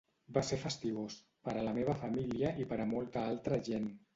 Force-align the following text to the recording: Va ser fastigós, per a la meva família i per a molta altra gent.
Va 0.37 0.41
ser 0.45 0.57
fastigós, 0.61 1.17
per 1.49 1.55
a 1.61 1.67
la 1.67 1.75
meva 1.77 1.97
família 2.01 2.55
i 2.65 2.69
per 2.73 2.83
a 2.87 2.89
molta 2.97 3.29
altra 3.35 3.65
gent. 3.71 3.91